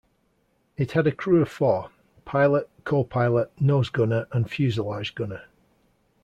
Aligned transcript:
It 0.77 0.93
had 0.93 1.05
a 1.05 1.11
crew 1.11 1.43
of 1.43 1.49
four: 1.49 1.91
pilot, 2.25 2.67
copilot, 2.85 3.51
nose 3.61 3.89
gunner 3.91 4.25
and 4.31 4.49
fuselage 4.49 5.13
gunner. 5.13 5.43